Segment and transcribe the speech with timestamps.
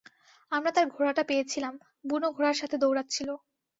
[0.51, 1.73] আমরা তার ঘোড়াটা পেয়েছিলাম,
[2.05, 3.29] বুনো ঘোড়ার সাথে দৌড়াচ্ছিল।